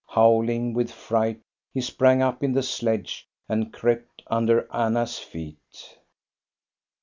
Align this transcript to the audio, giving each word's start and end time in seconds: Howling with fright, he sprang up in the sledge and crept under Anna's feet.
Howling 0.07 0.73
with 0.73 0.91
fright, 0.91 1.41
he 1.75 1.79
sprang 1.79 2.23
up 2.23 2.41
in 2.41 2.53
the 2.53 2.63
sledge 2.63 3.27
and 3.47 3.71
crept 3.71 4.23
under 4.25 4.67
Anna's 4.73 5.19
feet. 5.19 5.99